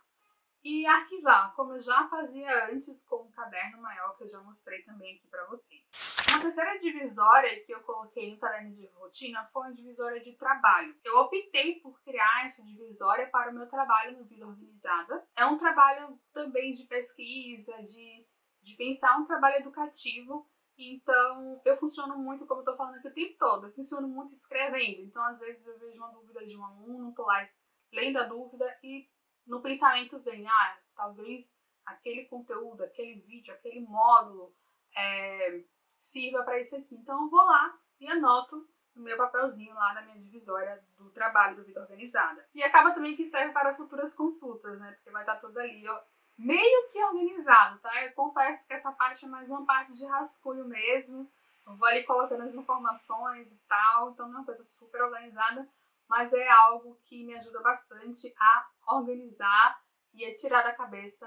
e 0.64 0.85
arquivar, 0.85 1.55
como 1.55 1.75
eu 1.75 1.79
já 1.79 2.08
fazia 2.08 2.73
antes 2.73 3.05
com 3.05 3.23
um 3.23 3.31
caderno 3.31 3.81
maior 3.81 4.17
que 4.17 4.25
eu 4.25 4.29
já 4.29 4.41
mostrei 4.41 4.82
também 4.82 5.14
aqui 5.14 5.29
para 5.29 5.44
vocês. 5.44 5.85
Uma 6.29 6.41
terceira 6.41 6.76
divisória 6.81 7.64
que 7.64 7.73
eu 7.73 7.82
coloquei 7.82 8.32
no 8.32 8.38
caderno 8.41 8.75
de 8.75 8.87
rotina 8.96 9.49
foi 9.52 9.62
uma 9.62 9.75
divisória 9.75 10.20
de 10.20 10.32
trabalho. 10.32 10.96
Eu 11.05 11.19
optei 11.19 11.79
por 11.81 12.02
criar 12.02 12.46
essa 12.46 12.65
divisória 12.65 13.29
para 13.29 13.53
o 13.53 13.55
meu 13.55 13.69
trabalho 13.69 14.19
no 14.19 14.24
Vida 14.24 14.44
Organizada. 14.44 15.24
É 15.36 15.46
um 15.46 15.56
trabalho 15.56 16.19
também 16.32 16.72
de 16.72 16.82
pesquisa, 16.84 17.81
de, 17.84 18.27
de 18.60 18.74
pensar 18.74 19.19
um 19.19 19.27
trabalho 19.27 19.56
educativo 19.56 20.51
então, 20.77 21.61
eu 21.65 21.77
funciono 21.77 22.19
muito, 22.19 22.47
como 22.47 22.61
eu 22.61 22.65
tô 22.65 22.77
falando 22.77 22.97
aqui 22.97 23.09
o 23.09 23.15
tempo 23.15 23.39
todo, 23.39 23.67
eu 23.67 23.73
funciono 23.73 24.09
muito 24.09 24.33
escrevendo. 24.33 25.03
Então, 25.03 25.23
às 25.25 25.39
vezes, 25.39 25.67
eu 25.67 25.79
vejo 25.79 25.99
uma 25.99 26.13
dúvida 26.13 26.45
de 26.45 26.57
um 26.57 26.65
aluno, 26.65 27.15
tô 27.15 27.23
lá 27.23 27.49
lendo 27.93 28.19
a 28.19 28.25
dúvida 28.25 28.67
e 28.83 29.09
no 29.47 29.63
pensamento 29.63 30.19
vem, 30.21 30.47
ah, 30.49 30.79
talvez 30.97 31.55
aquele 31.87 32.25
conteúdo, 32.25 32.83
aquele 32.83 33.21
vídeo, 33.21 33.55
aquele 33.55 33.81
módulo 33.81 34.55
é, 34.97 35.65
sirva 35.97 36.43
para 36.43 36.59
isso 36.59 36.75
aqui. 36.77 36.97
Então, 36.97 37.23
eu 37.23 37.31
vou 37.31 37.45
lá 37.45 37.79
e 38.01 38.09
anoto 38.09 38.69
no 38.95 39.03
meu 39.03 39.17
papelzinho 39.17 39.75
lá 39.75 39.95
na 39.95 40.03
minha 40.03 40.19
divisória 40.19 40.83
do 40.97 41.11
trabalho 41.11 41.57
do 41.57 41.65
Vida 41.65 41.81
Organizada. 41.81 42.49
E 42.55 42.63
acaba 42.63 42.93
também 42.93 43.17
que 43.17 43.25
serve 43.25 43.53
para 43.53 43.75
futuras 43.75 44.15
consultas, 44.15 44.79
né? 44.79 44.93
Porque 44.93 45.11
vai 45.11 45.23
estar 45.23 45.37
tudo 45.37 45.59
ali, 45.59 45.87
ó, 45.89 46.01
meio 46.36 46.88
que 46.91 47.03
organizado, 47.03 47.79
tá? 47.81 48.05
Eu 48.05 48.12
confesso 48.14 48.67
que 48.67 48.74
essa 48.74 48.93
parte 48.93 49.24
é 49.24 49.29
mais 49.29 49.48
uma 49.48 49.64
parte 49.64 49.93
de 49.93 50.06
rascunho 50.06 50.64
mesmo. 50.67 51.31
Eu 51.67 51.76
vou 51.76 51.88
ali 51.88 52.05
colocando 52.05 52.43
as 52.43 52.55
informações 52.55 53.50
e 53.50 53.58
tal, 53.67 54.10
então 54.10 54.26
não 54.26 54.34
é 54.34 54.38
uma 54.38 54.44
coisa 54.44 54.62
super 54.62 55.03
organizada, 55.03 55.69
mas 56.08 56.32
é 56.32 56.48
algo 56.48 56.98
que 57.05 57.24
me 57.24 57.34
ajuda 57.34 57.60
bastante 57.60 58.34
a 58.38 58.70
organizar 58.96 59.81
e 60.12 60.24
a 60.24 60.34
tirar 60.34 60.62
da 60.62 60.74
cabeça 60.74 61.26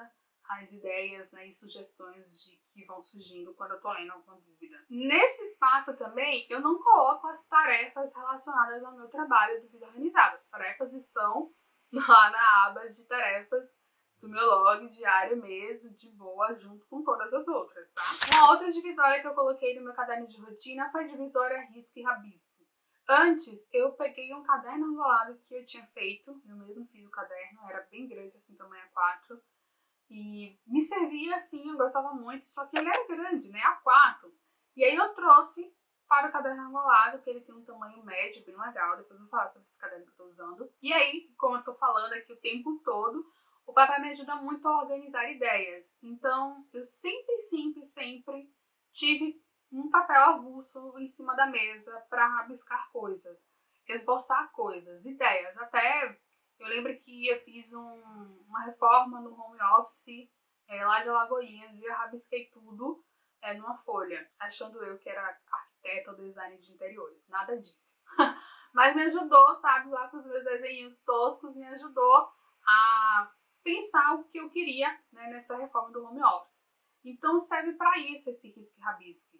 as 0.49 0.71
ideias 0.71 1.29
né, 1.31 1.47
e 1.47 1.53
sugestões 1.53 2.43
de 2.43 2.57
que 2.71 2.85
vão 2.85 3.01
surgindo 3.01 3.53
quando 3.55 3.71
eu 3.71 3.81
tô 3.81 3.91
lendo 3.91 4.13
alguma 4.13 4.39
dúvida. 4.39 4.81
Nesse 4.89 5.43
espaço 5.43 5.97
também, 5.97 6.45
eu 6.49 6.61
não 6.61 6.81
coloco 6.81 7.27
as 7.27 7.45
tarefas 7.47 8.15
relacionadas 8.15 8.83
ao 8.83 8.95
meu 8.95 9.09
trabalho 9.09 9.61
do 9.61 9.67
Vida 9.69 9.87
Organizada. 9.87 10.35
As 10.35 10.49
tarefas 10.49 10.93
estão 10.93 11.51
lá 11.91 12.29
na 12.29 12.65
aba 12.65 12.87
de 12.87 13.03
tarefas 13.05 13.76
do 14.19 14.27
meu 14.27 14.45
log 14.45 14.87
diário 14.89 15.37
mesmo, 15.37 15.89
de 15.91 16.09
boa, 16.09 16.55
junto 16.55 16.85
com 16.87 17.03
todas 17.03 17.33
as 17.33 17.47
outras, 17.47 17.91
tá? 17.93 18.03
Uma 18.31 18.51
outra 18.51 18.69
divisória 18.69 19.21
que 19.21 19.27
eu 19.27 19.35
coloquei 19.35 19.75
no 19.75 19.83
meu 19.83 19.93
caderno 19.93 20.27
de 20.27 20.39
rotina 20.41 20.89
foi 20.91 21.03
a 21.03 21.07
divisória 21.07 21.61
risco 21.71 21.99
e 21.99 22.03
rabisco. 22.03 22.57
Antes, 23.09 23.65
eu 23.71 23.93
peguei 23.93 24.33
um 24.33 24.43
caderno 24.43 24.91
enrolado 24.91 25.37
que 25.39 25.55
eu 25.55 25.63
tinha 25.63 25.85
feito, 25.87 26.41
eu 26.45 26.57
mesmo 26.57 26.85
fiz 26.87 27.05
o 27.05 27.11
caderno, 27.11 27.61
era 27.69 27.87
bem 27.89 28.07
grande, 28.07 28.35
assim, 28.35 28.57
tamanho 28.57 28.83
A4, 28.93 29.39
E 30.09 30.59
me 30.65 30.81
servia 30.81 31.35
assim, 31.35 31.69
eu 31.69 31.77
gostava 31.77 32.13
muito, 32.13 32.47
só 32.47 32.65
que 32.65 32.77
ele 32.77 32.89
era 32.89 33.07
grande, 33.07 33.49
né? 33.49 33.61
A4. 33.61 34.29
E 34.75 34.83
aí 34.83 34.95
eu 34.95 35.13
trouxe 35.13 35.73
para 36.07 36.29
o 36.29 36.31
caderno 36.31 36.63
argolado, 36.63 37.19
que 37.19 37.29
ele 37.29 37.41
tem 37.41 37.53
um 37.53 37.63
tamanho 37.63 38.03
médio, 38.03 38.43
bem 38.45 38.57
legal. 38.57 38.97
Depois 38.97 39.19
eu 39.19 39.27
falo 39.27 39.51
sobre 39.51 39.67
esse 39.67 39.77
caderno 39.77 40.05
que 40.05 40.09
eu 40.09 40.11
estou 40.11 40.27
usando. 40.27 40.71
E 40.81 40.93
aí, 40.93 41.33
como 41.37 41.55
eu 41.55 41.59
estou 41.59 41.75
falando 41.75 42.13
aqui 42.13 42.31
o 42.31 42.37
tempo 42.37 42.79
todo, 42.83 43.25
o 43.67 43.73
papel 43.73 44.01
me 44.01 44.09
ajuda 44.09 44.37
muito 44.37 44.65
a 44.65 44.81
organizar 44.81 45.29
ideias. 45.29 45.95
Então, 46.01 46.65
eu 46.73 46.83
sempre, 46.85 47.37
sempre, 47.37 47.85
sempre 47.85 48.49
tive 48.93 49.43
um 49.69 49.89
papel 49.89 50.21
avulso 50.21 50.97
em 50.97 51.07
cima 51.07 51.35
da 51.35 51.45
mesa 51.45 51.99
para 52.09 52.25
rabiscar 52.25 52.89
coisas, 52.91 53.37
esboçar 53.85 54.49
coisas, 54.53 55.05
ideias. 55.05 55.57
Até 55.57 56.17
eu 56.57 56.67
lembro 56.67 56.97
que 56.97 57.27
eu 57.27 57.41
fiz 57.41 57.73
um, 57.73 58.43
uma 58.47 58.63
reforma 58.63 59.19
no 59.19 59.37
home 59.37 59.61
office 59.77 60.31
é, 60.69 60.85
lá 60.85 61.03
de 61.03 61.09
Alagoinhas 61.09 61.81
e 61.81 61.85
eu 61.85 61.93
rabisquei 61.93 62.49
tudo 62.49 63.03
é, 63.41 63.53
numa 63.53 63.75
folha, 63.75 64.31
achando 64.39 64.81
eu 64.83 64.97
que 64.97 65.09
era 65.09 65.37
arquiteta 65.51 66.11
ou 66.11 66.17
design 66.17 66.57
de 66.57 66.71
interiores. 66.71 67.27
Nada 67.27 67.57
disso. 67.57 67.99
Mas 68.73 68.95
me 68.95 69.03
ajudou, 69.03 69.55
sabe, 69.57 69.89
lá 69.89 70.07
com 70.07 70.17
os 70.17 70.25
meus 70.25 70.43
desenhos 70.45 71.01
toscos, 71.01 71.55
me 71.55 71.67
ajudou 71.67 72.31
a 72.65 73.31
pensar 73.67 74.15
o 74.15 74.23
que 74.23 74.37
eu 74.37 74.49
queria 74.49 74.97
né, 75.11 75.27
nessa 75.27 75.57
reforma 75.57 75.91
do 75.91 76.05
home 76.05 76.23
office. 76.23 76.65
Então 77.03 77.37
serve 77.37 77.73
para 77.73 77.97
isso 77.99 78.29
esse 78.29 78.49
risque 78.49 78.79
rabisque. 78.79 79.37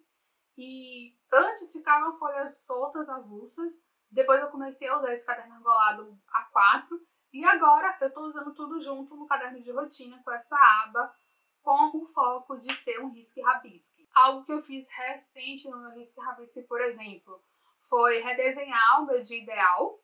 E 0.58 1.16
antes 1.32 1.72
ficavam 1.72 2.12
folhas 2.12 2.58
soltas, 2.66 3.08
avulsas. 3.08 3.72
Depois 4.10 4.40
eu 4.42 4.50
comecei 4.50 4.86
a 4.86 4.98
usar 4.98 5.14
esse 5.14 5.24
caderno 5.24 5.54
argolado 5.54 6.20
A4. 6.28 7.00
E 7.32 7.42
agora 7.44 7.96
eu 8.02 8.08
estou 8.08 8.24
usando 8.24 8.54
tudo 8.54 8.78
junto 8.80 9.16
no 9.16 9.26
caderno 9.26 9.62
de 9.62 9.72
rotina 9.72 10.20
com 10.22 10.30
essa 10.30 10.56
aba 10.84 11.14
com 11.62 11.98
o 11.98 12.04
foco 12.04 12.58
de 12.58 12.72
ser 12.74 13.00
um 13.00 13.10
risque 13.10 13.40
rabisque. 13.40 14.08
Algo 14.14 14.44
que 14.44 14.52
eu 14.52 14.62
fiz 14.62 14.88
recente 14.90 15.68
no 15.70 15.78
meu 15.78 15.90
risque 15.92 16.20
rabisque, 16.20 16.62
por 16.62 16.80
exemplo, 16.82 17.42
foi 17.80 18.20
redesenhar 18.20 19.02
o 19.02 19.06
meu 19.06 19.20
dia 19.22 19.42
ideal 19.42 19.98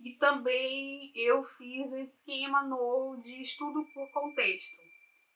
e 0.00 0.14
também 0.14 1.12
eu 1.14 1.42
fiz 1.42 1.92
um 1.92 1.98
esquema 1.98 2.62
novo 2.62 3.16
de 3.20 3.40
estudo 3.40 3.84
por 3.92 4.10
contexto. 4.12 4.76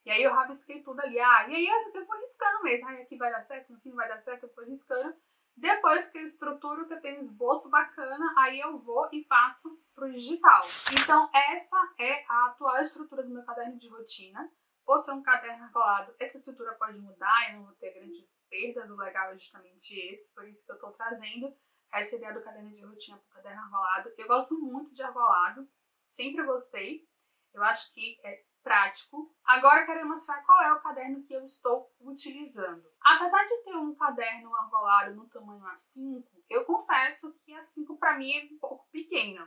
E 0.04 0.10
aí 0.10 0.22
eu 0.22 0.32
rabisquei 0.32 0.82
tudo 0.82 1.00
ali. 1.00 1.18
Ah, 1.18 1.48
e 1.48 1.54
aí 1.54 1.66
eu 1.66 2.06
fui 2.06 2.18
riscando 2.18 2.62
mesmo. 2.62 2.88
Ah, 2.88 2.92
aqui 2.92 3.16
vai 3.16 3.30
dar 3.30 3.42
certo, 3.42 3.72
aqui 3.74 3.88
não 3.88 3.96
vai 3.96 4.08
dar 4.08 4.20
certo, 4.20 4.44
eu 4.44 4.54
fui 4.54 4.66
riscando. 4.66 5.14
Depois 5.56 6.08
que 6.08 6.18
eu 6.18 6.22
estruturo, 6.22 6.86
que 6.86 6.94
eu 6.94 7.00
tenho 7.00 7.20
esboço 7.20 7.68
bacana, 7.68 8.34
aí 8.38 8.58
eu 8.58 8.78
vou 8.78 9.08
e 9.12 9.24
passo 9.24 9.78
pro 9.94 10.10
digital. 10.10 10.62
Então 11.00 11.30
essa 11.34 11.76
é 11.98 12.24
a 12.28 12.46
atual 12.46 12.80
estrutura 12.80 13.22
do 13.22 13.30
meu 13.30 13.44
caderno 13.44 13.76
de 13.76 13.88
rotina. 13.88 14.50
Por 14.84 14.98
ser 14.98 15.12
um 15.12 15.22
caderno 15.22 15.70
colado, 15.70 16.12
essa 16.18 16.38
estrutura 16.38 16.74
pode 16.74 16.98
mudar, 16.98 17.50
eu 17.50 17.58
não 17.58 17.66
vou 17.66 17.74
ter 17.74 17.92
grandes 17.94 18.26
perdas, 18.50 18.90
o 18.90 18.96
legal 18.96 19.30
é 19.30 19.38
justamente 19.38 19.94
esse, 19.94 20.28
por 20.34 20.46
isso 20.48 20.64
que 20.66 20.72
eu 20.72 20.74
estou 20.74 20.90
trazendo 20.92 21.54
essa 21.92 22.16
ideia 22.16 22.32
do 22.32 22.42
caderno 22.42 22.74
de 22.74 22.84
rotina 22.84 23.18
para 23.18 23.28
o 23.28 23.42
caderno 23.42 23.62
arrolado. 23.62 24.12
Eu 24.16 24.26
gosto 24.26 24.58
muito 24.58 24.92
de 24.92 25.02
arrolado, 25.02 25.68
sempre 26.08 26.44
gostei. 26.44 27.06
Eu 27.52 27.62
acho 27.62 27.92
que 27.92 28.18
é 28.24 28.44
prático. 28.62 29.34
Agora 29.44 29.84
quero 29.84 30.08
mostrar 30.08 30.42
qual 30.44 30.62
é 30.62 30.72
o 30.72 30.80
caderno 30.80 31.22
que 31.24 31.34
eu 31.34 31.44
estou 31.44 31.92
utilizando. 32.00 32.84
Apesar 33.00 33.44
de 33.44 33.56
ter 33.64 33.76
um 33.76 33.94
caderno 33.94 34.54
arrolado 34.54 35.14
no 35.14 35.28
tamanho 35.28 35.64
A5, 35.64 36.24
eu 36.48 36.64
confesso 36.64 37.34
que 37.44 37.52
A5 37.52 37.98
para 37.98 38.16
mim 38.16 38.32
é 38.32 38.44
um 38.44 38.58
pouco 38.58 38.88
pequeno, 38.90 39.46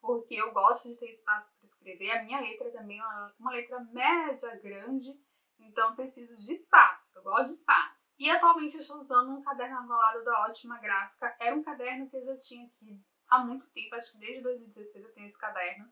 porque 0.00 0.34
eu 0.34 0.52
gosto 0.52 0.88
de 0.88 0.96
ter 0.96 1.10
espaço 1.10 1.52
para 1.56 1.66
escrever. 1.66 2.12
A 2.12 2.22
minha 2.22 2.40
letra 2.40 2.70
também 2.70 3.00
é 3.00 3.04
uma 3.38 3.50
letra 3.50 3.80
média, 3.80 4.56
grande, 4.56 5.12
então 5.66 5.94
preciso 5.94 6.36
de 6.36 6.52
espaço, 6.52 7.16
eu 7.16 7.22
gosto 7.22 7.48
de 7.48 7.54
espaço. 7.54 8.10
E 8.18 8.30
atualmente 8.30 8.74
eu 8.74 8.80
estou 8.80 9.00
usando 9.00 9.30
um 9.30 9.42
caderno 9.42 9.78
arrolado 9.78 10.24
da 10.24 10.42
Ótima 10.42 10.78
Gráfica. 10.78 11.36
Era 11.40 11.56
um 11.56 11.62
caderno 11.62 12.08
que 12.08 12.16
eu 12.16 12.24
já 12.24 12.36
tinha 12.36 12.66
aqui 12.66 13.00
há 13.28 13.38
muito 13.44 13.66
tempo, 13.70 13.94
acho 13.94 14.12
que 14.12 14.18
desde 14.18 14.42
2016 14.42 15.04
eu 15.04 15.12
tenho 15.12 15.26
esse 15.26 15.38
caderno. 15.38 15.90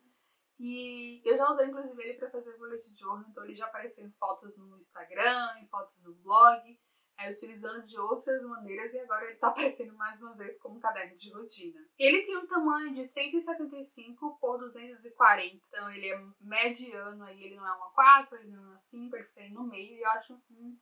E 0.59 1.21
eu 1.25 1.35
já 1.35 1.49
usei 1.49 1.67
inclusive 1.67 2.03
ele 2.03 2.19
para 2.19 2.29
fazer 2.29 2.55
bullet 2.57 2.95
journal, 2.95 3.25
então 3.27 3.43
ele 3.43 3.55
já 3.55 3.65
apareceu 3.65 4.05
em 4.05 4.11
fotos 4.11 4.55
no 4.57 4.77
Instagram, 4.77 5.57
em 5.59 5.67
fotos 5.67 6.03
no 6.03 6.13
blog 6.13 6.79
é, 7.21 7.31
utilizando 7.31 7.85
de 7.85 7.97
outras 7.99 8.41
maneiras 8.43 8.93
e 8.93 8.99
agora 8.99 9.25
ele 9.25 9.33
está 9.33 9.47
aparecendo 9.49 9.95
mais 9.95 10.19
uma 10.21 10.33
vez 10.33 10.57
como 10.59 10.79
caderno 10.79 11.15
de 11.15 11.31
rotina. 11.33 11.79
Ele 11.97 12.23
tem 12.23 12.37
um 12.37 12.47
tamanho 12.47 12.93
de 12.93 13.03
175 13.03 14.37
por 14.39 14.57
240, 14.59 15.61
então 15.67 15.91
ele 15.91 16.09
é 16.09 16.21
mediano 16.39 17.23
aí, 17.23 17.43
ele 17.43 17.55
não 17.55 17.67
é 17.67 17.73
uma 17.73 17.91
4, 17.91 18.37
ele 18.37 18.49
não 18.49 18.63
é 18.63 18.67
uma 18.67 18.77
5, 18.77 19.15
ele 19.15 19.25
fica 19.25 19.49
no 19.49 19.63
meio 19.63 19.95
e 19.95 20.01
eu 20.01 20.09
acho 20.11 20.41
um, 20.51 20.77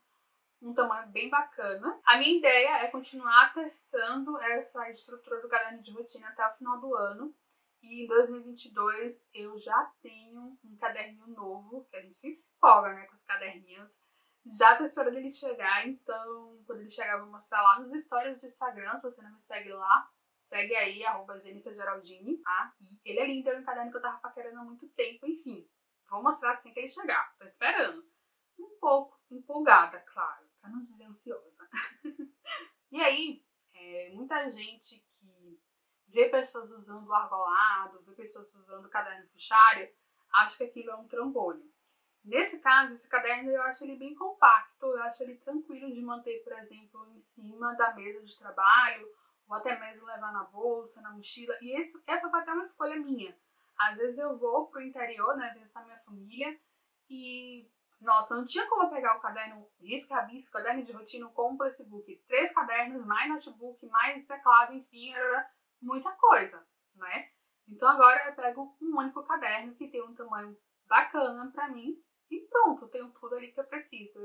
um 0.62 0.74
tamanho 0.74 1.10
bem 1.10 1.30
bacana. 1.30 2.00
A 2.06 2.18
minha 2.18 2.38
ideia 2.38 2.84
é 2.84 2.88
continuar 2.88 3.54
testando 3.54 4.38
essa 4.40 4.90
estrutura 4.90 5.42
do 5.42 5.50
caderno 5.50 5.82
de 5.82 5.92
rotina 5.92 6.28
até 6.30 6.46
o 6.48 6.56
final 6.56 6.80
do 6.80 6.96
ano. 6.96 7.36
E 7.82 8.04
em 8.04 8.08
2022 8.08 9.26
eu 9.34 9.58
já 9.58 9.92
tenho 10.02 10.58
um 10.64 10.78
caderninho 10.78 11.28
novo, 11.28 11.86
que 11.90 11.96
a 11.96 12.02
gente 12.02 12.18
sempre 12.18 12.36
se 12.36 12.50
empolga 12.52 12.94
né, 12.94 13.06
com 13.06 13.16
os 13.16 13.24
caderninhos. 13.24 13.98
Já 14.58 14.76
tô 14.76 14.86
esperando 14.86 15.16
ele 15.16 15.30
chegar, 15.30 15.88
então 15.88 16.64
quando 16.66 16.80
ele 16.80 16.90
chegar 16.90 17.14
eu 17.14 17.22
vou 17.22 17.32
mostrar 17.32 17.62
lá 17.62 17.80
nos 17.80 17.92
stories 17.92 18.42
do 18.42 18.48
Instagram, 18.48 18.98
se 18.98 19.04
você 19.04 19.22
não 19.22 19.32
me 19.32 19.40
segue 19.40 19.72
lá, 19.72 20.10
segue 20.40 20.76
aí, 20.76 21.06
arroba 21.06 21.40
Jennifer 21.40 21.74
Geraldini, 21.74 22.38
tá? 22.38 22.74
E 22.80 23.00
ele 23.06 23.20
é 23.20 23.28
lindo, 23.28 23.50
era 23.50 23.60
um 23.60 23.64
caderno 23.64 23.92
que 23.92 23.98
eu 23.98 24.02
tava 24.02 24.18
paquerando 24.20 24.60
há 24.60 24.64
muito 24.64 24.88
tempo, 24.90 25.28
enfim. 25.28 25.70
Vou 26.10 26.24
mostrar 26.24 26.54
assim 26.54 26.74
que 26.74 26.80
ele 26.80 26.88
chegar, 26.88 27.36
tô 27.38 27.46
esperando. 27.46 28.04
Um 28.58 28.78
pouco 28.80 29.20
empolgada, 29.30 30.00
claro, 30.00 30.50
pra 30.60 30.70
não 30.72 30.82
dizer 30.82 31.06
ansiosa. 31.06 31.70
e 32.92 33.02
aí, 33.02 33.46
é, 33.74 34.10
muita 34.14 34.50
gente 34.50 35.06
que 35.20 35.62
vê 36.08 36.28
pessoas 36.30 36.72
usando 36.72 37.08
o 37.08 37.14
argolado, 37.14 38.02
vê 38.02 38.14
pessoas 38.14 38.54
usando 38.56 38.86
o 38.86 38.90
caderno 38.90 39.30
fichário, 39.30 39.94
acha 40.34 40.58
que 40.58 40.64
aquilo 40.64 40.90
é 40.90 40.96
um 40.96 41.08
trambolho. 41.08 41.72
Nesse 42.24 42.60
caso, 42.60 42.94
esse 42.94 43.10
caderno 43.10 43.50
eu 43.50 43.62
acho 43.64 43.84
ele 43.84 43.96
bem 43.96 44.14
compacto, 44.14 44.86
eu 44.86 45.02
acho 45.04 45.24
ele 45.24 45.36
tranquilo 45.36 45.92
de 45.92 46.02
manter, 46.02 46.44
por 46.44 46.54
exemplo, 46.54 47.08
em 47.16 47.20
cima 47.20 47.74
da 47.74 47.94
mesa 47.96 48.22
de 48.22 48.38
trabalho, 48.38 49.10
ou 49.48 49.56
até 49.56 49.80
mesmo 49.80 50.06
levar 50.06 50.32
na 50.32 50.44
bolsa, 50.44 51.02
na 51.02 51.12
mochila. 51.12 51.58
E 51.62 51.80
esse, 51.80 52.02
essa 52.06 52.30
foi 52.30 52.40
até 52.40 52.52
uma 52.52 52.64
escolha 52.64 52.98
minha. 52.98 53.36
Às 53.80 53.98
vezes 53.98 54.20
eu 54.20 54.38
vou 54.38 54.68
pro 54.68 54.82
interior, 54.82 55.38
né, 55.38 55.54
visitar 55.54 55.84
minha 55.84 55.98
família, 56.00 56.60
e, 57.10 57.68
nossa, 58.00 58.36
não 58.36 58.46
tinha 58.46 58.68
como 58.68 58.90
pegar 58.90 59.18
o 59.18 59.22
caderno 59.22 59.68
risco 59.80 60.14
rabisco, 60.14 60.54
caderno 60.54 60.84
de 60.84 60.92
rotina 60.92 61.28
com 61.30 61.56
o 61.56 61.58
Facebook. 61.58 62.16
Três 62.28 62.52
cadernos, 62.52 63.06
mais 63.06 63.30
notebook, 63.30 63.84
mais 63.88 64.28
teclado, 64.28 64.74
enfim, 64.74 65.14
era 65.14 65.50
muita 65.82 66.12
coisa, 66.12 66.64
né? 66.94 67.30
Então 67.68 67.88
agora 67.88 68.28
eu 68.28 68.36
pego 68.36 68.76
um 68.82 68.98
único 68.98 69.24
caderno 69.24 69.74
que 69.74 69.88
tem 69.88 70.04
um 70.04 70.14
tamanho 70.14 70.58
bacana 70.88 71.50
para 71.52 71.70
mim 71.70 72.04
e 72.30 72.42
pronto, 72.48 72.86
eu 72.86 72.90
tenho 72.90 73.12
tudo 73.12 73.36
ali 73.36 73.52
que 73.52 73.60
eu 73.60 73.66
preciso. 73.66 74.20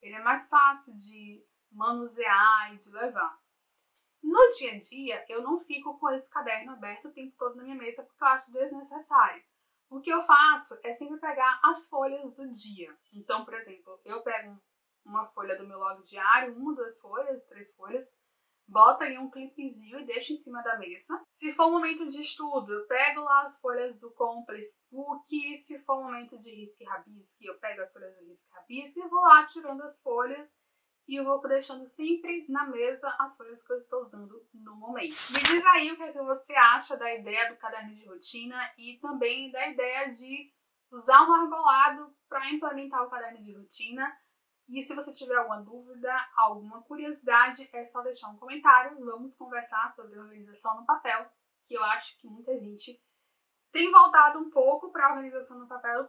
Ele 0.00 0.14
é 0.14 0.22
mais 0.22 0.48
fácil 0.48 0.96
de 0.96 1.44
manusear 1.70 2.74
e 2.74 2.78
de 2.78 2.90
levar. 2.90 3.40
No 4.22 4.50
dia 4.58 4.72
a 4.72 4.80
dia, 4.80 5.24
eu 5.28 5.42
não 5.42 5.60
fico 5.60 5.98
com 5.98 6.10
esse 6.10 6.28
caderno 6.30 6.72
aberto 6.72 7.08
o 7.08 7.12
tempo 7.12 7.34
todo 7.38 7.56
na 7.56 7.62
minha 7.62 7.76
mesa 7.76 8.02
porque 8.02 8.22
eu 8.22 8.28
acho 8.28 8.52
desnecessário. 8.52 9.42
O 9.88 10.00
que 10.00 10.10
eu 10.10 10.20
faço 10.22 10.78
é 10.82 10.92
sempre 10.92 11.18
pegar 11.18 11.60
as 11.62 11.88
folhas 11.88 12.34
do 12.34 12.52
dia. 12.52 12.96
Então, 13.12 13.44
por 13.44 13.54
exemplo, 13.54 14.00
eu 14.04 14.22
pego 14.22 14.60
uma 15.04 15.24
folha 15.26 15.56
do 15.56 15.66
meu 15.66 15.78
log 15.78 16.02
diário, 16.02 16.56
uma, 16.56 16.74
duas 16.74 16.98
folhas, 16.98 17.44
três 17.44 17.72
folhas, 17.74 18.12
bota 18.68 19.04
ali 19.04 19.18
um 19.18 19.30
clipezinho 19.30 20.00
e 20.00 20.06
deixa 20.06 20.32
em 20.32 20.38
cima 20.38 20.62
da 20.62 20.78
mesa. 20.78 21.22
Se 21.30 21.52
for 21.52 21.66
um 21.66 21.72
momento 21.72 22.06
de 22.06 22.20
estudo, 22.20 22.72
eu 22.72 22.86
pego 22.86 23.20
lá 23.20 23.42
as 23.42 23.60
folhas 23.60 23.96
do 23.98 24.10
Complex 24.12 24.76
Book. 24.90 25.56
Se 25.56 25.78
for 25.80 26.00
um 26.00 26.04
momento 26.04 26.38
de 26.38 26.50
risque 26.50 26.84
rabisque, 26.84 27.46
eu 27.46 27.58
pego 27.58 27.82
as 27.82 27.92
folhas 27.92 28.16
do 28.16 28.24
risque 28.24 28.52
rabisque 28.52 29.00
e 29.00 29.08
vou 29.08 29.20
lá 29.20 29.46
tirando 29.46 29.82
as 29.82 30.00
folhas 30.00 30.56
e 31.08 31.16
eu 31.16 31.24
vou 31.24 31.40
deixando 31.46 31.86
sempre 31.86 32.44
na 32.48 32.66
mesa 32.66 33.14
as 33.18 33.36
folhas 33.36 33.62
que 33.62 33.72
eu 33.72 33.78
estou 33.78 34.02
usando 34.02 34.44
no 34.52 34.74
momento. 34.74 35.14
Me 35.32 35.40
diz 35.40 35.64
aí 35.66 35.92
o 35.92 35.96
que, 35.96 36.02
é 36.02 36.12
que 36.12 36.22
você 36.22 36.54
acha 36.54 36.96
da 36.96 37.14
ideia 37.14 37.48
do 37.48 37.56
caderno 37.56 37.94
de 37.94 38.04
rotina 38.06 38.56
e 38.76 38.98
também 38.98 39.50
da 39.52 39.68
ideia 39.68 40.10
de 40.10 40.52
usar 40.90 41.22
um 41.22 41.32
arbolado 41.32 42.12
para 42.28 42.50
implementar 42.50 43.04
o 43.04 43.10
caderno 43.10 43.40
de 43.40 43.56
rotina. 43.56 44.12
E 44.68 44.82
se 44.82 44.94
você 44.94 45.12
tiver 45.12 45.36
alguma 45.36 45.62
dúvida, 45.62 46.12
alguma 46.34 46.82
curiosidade, 46.82 47.68
é 47.72 47.84
só 47.84 48.02
deixar 48.02 48.28
um 48.28 48.36
comentário. 48.36 48.98
Vamos 49.04 49.36
conversar 49.36 49.90
sobre 49.90 50.18
organização 50.18 50.80
no 50.80 50.86
papel, 50.86 51.30
que 51.64 51.74
eu 51.74 51.84
acho 51.84 52.18
que 52.18 52.26
muita 52.26 52.58
gente 52.58 53.00
tem 53.72 53.90
voltado 53.92 54.38
um 54.38 54.50
pouco 54.50 54.90
para 54.90 55.06
a 55.06 55.10
organização 55.10 55.58
no 55.58 55.68
papel 55.68 56.08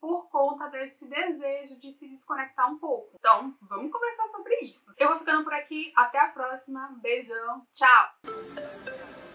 por 0.00 0.28
conta 0.28 0.68
desse 0.68 1.08
desejo 1.08 1.78
de 1.78 1.90
se 1.90 2.08
desconectar 2.08 2.70
um 2.70 2.78
pouco. 2.78 3.16
Então, 3.18 3.56
vamos 3.62 3.90
conversar 3.90 4.26
sobre 4.28 4.54
isso. 4.60 4.92
Eu 4.96 5.08
vou 5.08 5.16
ficando 5.16 5.44
por 5.44 5.52
aqui. 5.52 5.92
Até 5.96 6.18
a 6.18 6.28
próxima. 6.28 6.96
Beijão. 7.00 7.66
Tchau! 7.72 9.27